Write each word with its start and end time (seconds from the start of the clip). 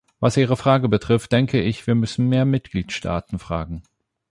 Was 0.19 0.35
Ihre 0.35 0.57
Frage 0.57 0.89
betrifft, 0.89 1.31
denke 1.31 1.61
ich, 1.61 1.85
wir 1.85 1.93
müssen 1.93 2.27
mehr 2.27 2.43
Mitgliedstaaten 2.43 3.37
fragen. 3.37 3.83